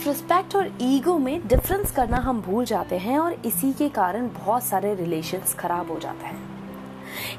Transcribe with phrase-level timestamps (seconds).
[0.00, 4.28] Self respect और ego में difference करना हम भूल जाते हैं और इसी के कारण
[4.28, 6.38] बहुत सारे रिलेशंस खराब हो जाते हैं।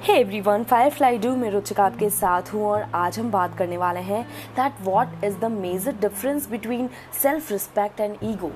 [0.04, 4.00] हे एवरीवन फायरफ्लाई डू मैं रुचिका आपके साथ हूँ और आज हम बात करने वाले
[4.00, 4.24] हैं
[4.56, 6.90] that what is the major difference between
[7.22, 8.52] self respect and ego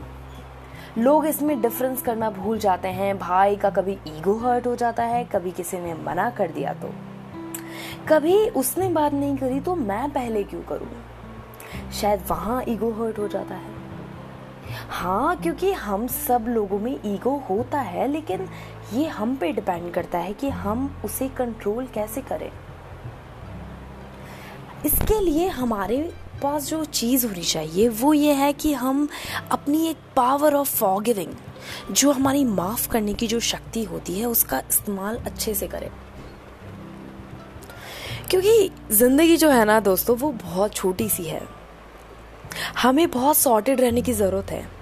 [0.97, 5.23] लोग इसमें डिफरेंस करना भूल जाते हैं। भाई का कभी ईगो हर्ट हो जाता है,
[5.25, 6.91] कभी किसी ने मना कर दिया तो।
[8.09, 10.91] कभी उसने बात नहीं करी तो मैं पहले क्यों करूँ?
[11.93, 13.74] शायद वहाँ ईगो हर्ट हो जाता है।
[14.89, 18.49] हाँ क्योंकि हम सब लोगों में ईगो होता है, लेकिन
[18.93, 22.51] ये हम पे डिपेंड करता है कि हम उसे कंट्रोल कैसे करें।
[24.85, 29.09] इसके लिए हमारे पास जो चीज़ होनी चाहिए, वो ये है कि हम
[29.51, 31.33] अपनी एक पावर ऑफ़ फॉरगिविंग
[31.91, 35.89] जो हमारी माफ़ करने की जो शक्ति होती है, उसका इस्तेमाल अच्छे से करें।
[38.29, 41.41] क्योंकि ज़िंदगी जो है ना दोस्तों, वो बहुत छोटी सी है।
[42.81, 44.74] हमें बहुत सॉर्टेड रहने की ज़रूरत है।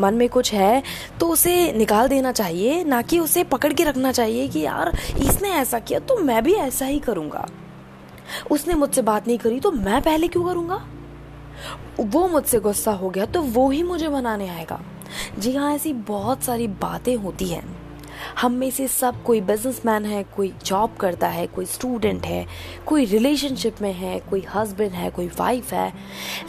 [0.00, 0.82] मन में कुछ है
[1.20, 5.50] तो उसे निकाल देना चाहिए, ना कि उसे पकड़ के रखना चाहिए कि यार, इसने
[5.50, 7.46] ऐसा किया तो मैं भी ऐसा ही करूँगा।
[8.50, 10.86] उसने मुझसे बात नहीं करी तो मैं पहले क्यों करूँगा?
[12.00, 14.80] वो मुझसे गुस्सा हो गया तो वो ही मुझे मनाने आएगा।
[15.38, 17.64] जी हाँ ऐसी बहुत सारी बातें होती हैं।
[18.40, 22.46] हम में से सब कोई बिजनेसमैन है, कोई जॉब करता है, कोई स्टूडेंट है,
[22.86, 25.92] कोई रिलेशनशिप में है, कोई हस्बैंड है, कोई वाइफ है,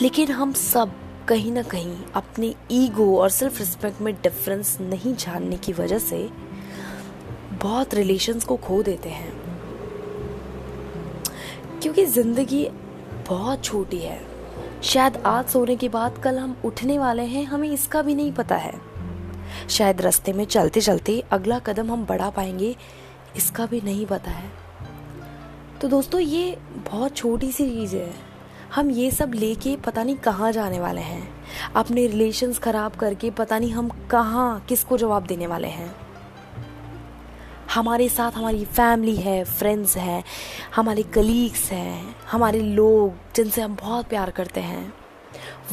[0.01, 0.91] लेकिन हम सब
[1.27, 6.29] कहीं ना कहीं अपने ईगो और सेल्फ रिस्पेक्ट में डिफरेंस नहीं जानने की वजह से
[7.53, 9.33] बहुत रिलेशंस को खो देते हैं।
[11.81, 12.69] क्योंकि ज़िंदगी
[13.29, 14.21] बहुत छोटी है।
[14.83, 18.55] शायद आज सोने के बाद कल हम उठने वाले हैं, हमें इसका भी नहीं पता
[18.55, 18.81] है।
[19.69, 22.75] शायद रास्ते में चलते चलते अगला कदम हम बढ़ा पाएँगे,
[23.35, 24.51] इसका भी नहीं पता है।
[25.81, 26.57] तो दोस्तों, ये
[26.91, 28.26] बहुत छोटी सी चीज़ है।
[28.75, 31.45] हम ये सब लेके पता नहीं कहाँ जाने वाले हैं।
[31.75, 35.95] अपने रिलेशंस खराब करके पता नहीं हम कहाँ, किसको जवाब देने वाले हैं।
[37.73, 40.23] हमारे साथ हमारी फैमिली है फ्रेंड्स हैं,
[40.75, 44.93] हमारे कलीग्स हैं, हमारे लोग जिनसे हम बहुत प्यार करते हैं।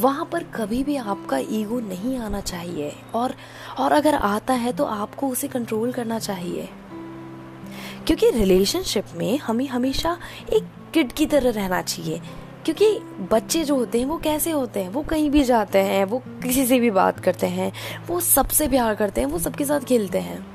[0.01, 3.35] वहाँ पर कभी भी आपका ईगो नहीं आना चाहिए और
[3.79, 6.69] और अगर आता है तो आपको उसे कंट्रोल करना चाहिए।
[8.07, 10.19] क्योंकि रिलेशनशिप में हमें हमेशा
[10.53, 12.21] एक किड की तरह रहना चाहिए।
[12.65, 12.99] क्योंकि
[13.31, 14.89] बच्चे जो होते हैं, वो कैसे होते हैं?
[14.89, 17.73] वो कहीं भी जाते हैं, वो किसी से भी बात करते हैं,
[18.07, 20.47] वो सबसे प्यार करते हैं, वो सबके साथ खेलते हैं।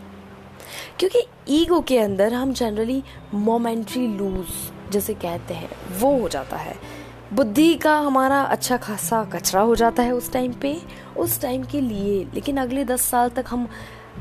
[1.00, 3.04] क्योंकि ईगो के अंदर हम जनरली
[3.34, 4.48] मोमेंट्री लूज
[4.92, 6.76] जैसे कहते हैं, वो हो जाता है।
[7.34, 10.82] बुद्धि का हमारा अच्छा खासा कचरा हो जाता है उस टाइम पे,
[11.18, 13.68] उस टाइम के लिए। लेकिन अगले दस साल तक हम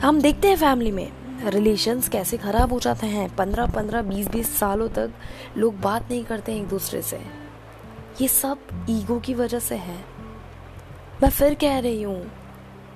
[0.03, 1.12] हम देखते हैं फैमिली में
[1.44, 5.10] रिलेशंस कैसे ख़राब हो जाते हैं। पंद्रह पंद्रह, बीस बीस सालों तक
[5.56, 7.48] लोग बात नहीं करते हैं एक दूसरे से।
[8.21, 8.59] ये सब
[8.91, 9.97] ईगो की वजह से है।
[11.23, 12.31] मैं फिर कह रही हूँ,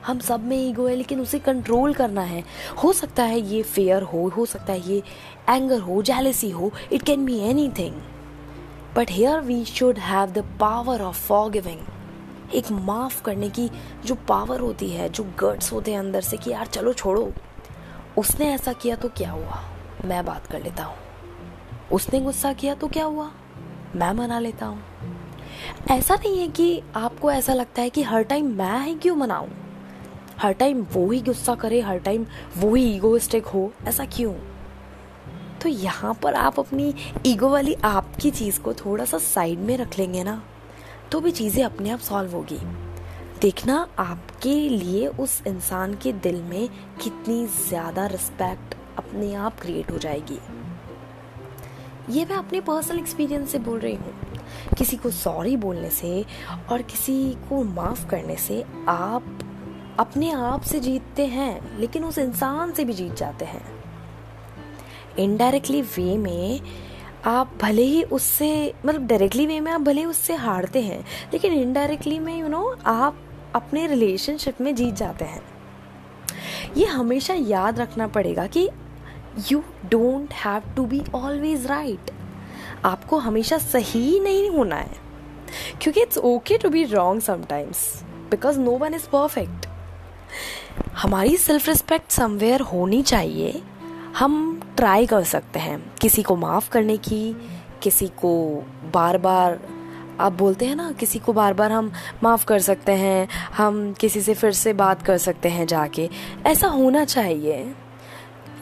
[0.07, 2.43] हम सब में ईगो है, लेकिन उसे कंट्रोल करना है।
[2.85, 5.03] हो सकता है ये फेयर हो हो सकता है ये
[5.49, 7.39] एंगर हो जेलेसी हो it can be
[7.69, 8.01] anything
[8.97, 13.71] but here we should have the power of forgiving एक माफ़ करने की
[14.05, 17.33] जो पावर होती है, जो गट्स होते हैं अंदर से कि यार चलो छोड़ो।
[18.19, 19.63] उसने ऐसा किया तो क्या हुआ?
[20.05, 20.97] मैं बात कर लेता हूँ।
[21.93, 23.31] उसने गुस्सा किया तो क्या हुआ?
[23.97, 24.83] मैं मना लेता हूँ।
[25.91, 29.49] ऐसा नहीं है कि आपको ऐसा लगता है कि हर टाइम मैं ही क्यों मनाऊं?
[30.39, 32.27] हर टाइम वो ही गुस्सा करे, हर टाइम
[32.59, 34.35] वो ही ईगोस्टिक हो, ऐसा क्यों?
[35.63, 36.95] तो यहाँ पर आप अपनी
[37.27, 40.43] ईगो वाली आपकी चीज़ को थोड़ा सा साइड में रख लेंगे ना
[41.13, 42.59] तो भी चीज़ें अपने आप सॉल्व होगी।
[43.41, 46.69] देखना आपके लिए उस इंसान के दिल में
[47.03, 50.39] कितनी ज़्यादा रिस्पेक्ट अपने आप क्रिएट हो जाएगी।
[52.11, 54.15] ये मैं अपने पर्सनल एक्सपीरियंस से बोल रही हूँ।
[54.79, 56.25] किसी को सॉरी बोलने से
[56.71, 59.39] और किसी को माफ़ करने से आप
[59.99, 63.85] अपने आप से जीतते हैं लेकिन उस इंसान से भी जीत जाते हैं।
[65.19, 66.61] इनडायरेक्टली वे में
[67.25, 71.53] आप भले ही उससे मतलब डायरेक्टली वे में आप भले ही उससे हारते हैं लेकिन
[71.53, 73.19] इनडायरेक्टली में यू you नो know, आप
[73.55, 75.43] अपने रिलेशनशिप में जीत जाते हैं।
[76.77, 78.69] ये हमेशा याद रखना पड़ेगा कि
[79.53, 82.11] you don't have to be always right
[82.85, 85.13] आपको हमेशा सही नहीं होना है।
[85.81, 89.67] क्योंकि it's okay to be wrong sometimes because no one is perfect
[90.97, 93.63] हमारी सेल्फ रिस्पेक्ट समवेयर होनी चाहिए।
[94.17, 97.37] हम ट्राई कर सकते हैं, किसी को माफ़ करने की,
[97.83, 98.63] किसी को
[98.95, 99.61] बार बार
[100.21, 101.93] आप बोलते हैं ना, किसी को बार बार हम
[102.23, 106.11] माफ़ कर सकते हैं, हम किसी से फिर से बात कर सकते हैं जाके।
[106.47, 107.75] ऐसा होना चाहिए।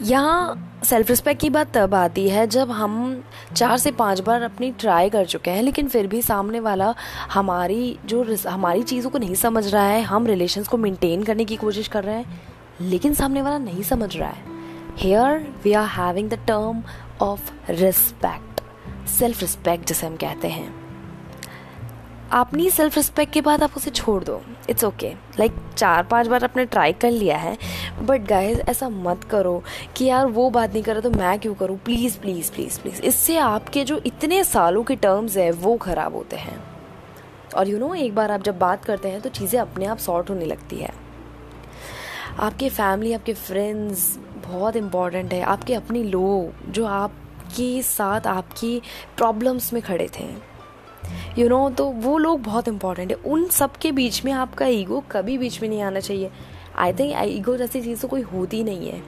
[0.03, 3.23] यहाँ सेल्फ रिस्पेक्ट की बात तब आती है जब हम
[3.57, 6.95] चार से पाँच बार अपनी ट्राई कर चुके हैं, लेकिन फिर भी सामने वाला
[7.33, 11.57] हमारी जो हमारी चीज़ों को नहीं समझ रहा है, हम रिलेशंस को मेंटेन करने की
[11.57, 12.41] कोशिश कर रहे हैं,
[12.81, 14.45] लेकिन सामने वाला नहीं समझ रहा है।
[14.97, 16.83] Here we are having the term
[17.23, 18.61] of respect
[19.09, 20.80] self respect जिसे हम कहते हैं।
[22.33, 24.41] अपनी सेल्फ रिस्पेक्ट के बाद आप उसे छोड़ दो।
[24.71, 27.57] इट्स ओके लाइक चार पाँच बार आपने ट्राई कर लिया है
[28.03, 29.63] बट गाइज़ ऐसा मत करो
[29.97, 31.77] कि यार वो बात नहीं करे तो मैं क्यों करूँ?
[31.79, 36.37] प्लीज़ प्लीज़ प्लीज़ प्लीज़ इससे आपके जो इतने सालों के टर्म्स है वो ख़राब होते
[36.37, 36.59] हैं।
[37.57, 39.87] और यू you नो know, एक बार आप जब बात करते हैं तो चीज़ें अपने
[39.87, 40.93] आप सॉर्ट होने लगती है।
[42.39, 48.81] आपके फैमिली आपके फ्रेंड्स बहुत इंपॉर्टेंट है। आपके अपने लोग जो आपके साथ आपकी
[49.17, 50.50] प्रॉब्लम्स में खड़े थे।
[51.31, 54.33] यू you नो know, तो वो लोग बहुत इंपॉर्टेंट है। उन सब के बीच में
[54.33, 56.31] आपका ईगो कभी बीच में नहीं आना चाहिए।
[56.77, 59.03] आई थिंक ईगो जैसी चीज़ तो कोई होती नहीं है।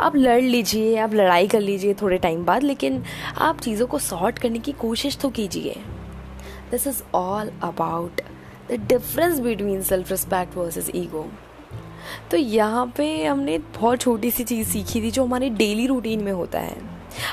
[0.00, 3.02] आप लड़ लीजिए आप लड़ाई कर लीजिए थोड़े टाइम बाद लेकिन
[3.38, 5.76] आप चीज़ों को सॉर्ट करने की कोशिश तो कीजिए।
[6.70, 8.20] This is all about
[8.70, 11.26] the difference between self respect versus ego
[12.30, 16.32] तो यहाँ पे हमने बहुत छोटी सी चीज़ सीखी थी जो हमारे डेली रूटीन में
[16.32, 16.76] होता है।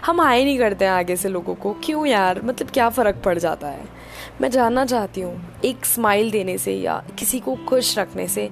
[0.05, 2.41] हम आए नहीं करते हैं आगे से लोगों को। क्यों यार?
[2.43, 3.94] मतलब क्या फ़र्क पड़ जाता है?
[4.41, 8.49] मैं जानना चाहती हूँ, एक स्माइल देने से या किसी को खुश रखने से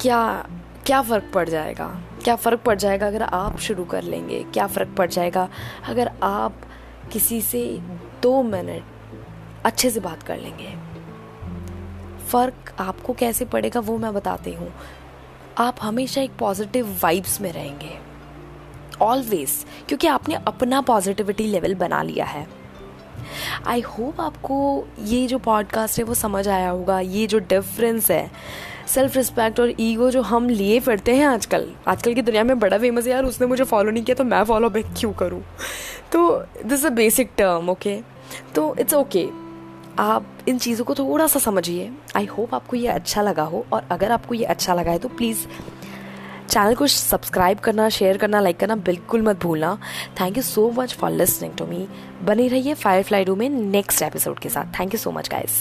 [0.00, 0.48] क्या
[0.86, 1.86] क्या फ़र्क पड़ जाएगा?
[2.24, 4.42] क्या फ़र्क पड़ जाएगा अगर आप शुरू कर लेंगे?
[4.42, 5.48] क्या फ़र्क पड़ जाएगा
[5.88, 6.60] अगर आप
[7.12, 7.78] किसी से
[8.22, 8.84] दो मिनट
[9.64, 10.74] अच्छे से बात कर लेंगे?
[12.28, 14.72] फ़र्क आपको कैसे पड़ेगा वो मैं बताती हूँ।
[15.58, 17.98] आप हमेशा एक पॉजिटिव वाइब्स में रहेंगे।
[19.00, 22.55] ऑलवेज क्योंकि आपने अपना पॉजिटिविटी लेवल बना लिया है।
[23.66, 28.30] आई होप आपको ये जो पॉडकास्ट है, वो समझ आया होगा। ये जो डिफरेंस है
[28.86, 32.78] सेल्फ रिस्पेक्ट और ईगो जो हम लिए फिरते हैं आजकल। आजकल की दुनिया में बड़ा
[32.78, 35.42] फ़ेमस है यार, उसने मुझे फॉलो नहीं किया तो मैं फॉलो बैक क्यों करूँ?
[36.12, 38.00] तो this a basic term okay
[38.54, 39.34] तो इट्स ओके okay.
[39.98, 43.86] आप इन चीज़ों को थोड़ा सा समझिए। आई होप आपको ये अच्छा लगा हो, और
[43.90, 45.46] अगर आपको ये अच्छा लगा है तो प्लीज़
[46.48, 49.78] चैनल को सब्सक्राइब करना, शेयर करना लाइक करना बिल्कुल मत भूलना।
[50.20, 51.86] Thank you so much for listening to me
[52.24, 55.60] बने रहिए फायर फ्लाई डू में नेक्स्ट एपिसोड के साथ। Thank you so much guys